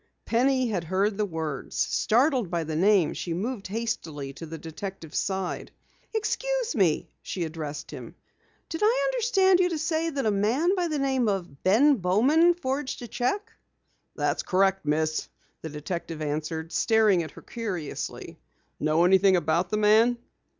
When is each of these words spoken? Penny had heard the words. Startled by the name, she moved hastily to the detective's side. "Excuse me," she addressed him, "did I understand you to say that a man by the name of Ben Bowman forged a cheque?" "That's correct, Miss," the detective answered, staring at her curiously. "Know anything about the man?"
Penny 0.25 0.67
had 0.69 0.83
heard 0.85 1.15
the 1.15 1.27
words. 1.27 1.77
Startled 1.77 2.49
by 2.49 2.63
the 2.63 2.75
name, 2.75 3.13
she 3.13 3.35
moved 3.35 3.67
hastily 3.67 4.33
to 4.33 4.47
the 4.47 4.57
detective's 4.57 5.19
side. 5.19 5.69
"Excuse 6.11 6.75
me," 6.75 7.11
she 7.21 7.43
addressed 7.43 7.91
him, 7.91 8.15
"did 8.67 8.81
I 8.83 9.09
understand 9.13 9.59
you 9.59 9.69
to 9.69 9.77
say 9.77 10.09
that 10.09 10.25
a 10.25 10.31
man 10.31 10.73
by 10.75 10.87
the 10.87 10.97
name 10.97 11.27
of 11.27 11.61
Ben 11.61 11.97
Bowman 11.97 12.55
forged 12.55 13.03
a 13.03 13.07
cheque?" 13.07 13.51
"That's 14.15 14.41
correct, 14.41 14.87
Miss," 14.87 15.29
the 15.61 15.69
detective 15.69 16.19
answered, 16.23 16.71
staring 16.71 17.21
at 17.21 17.29
her 17.37 17.43
curiously. 17.43 18.39
"Know 18.79 19.05
anything 19.05 19.35
about 19.35 19.69
the 19.69 19.77
man?" 19.77 20.17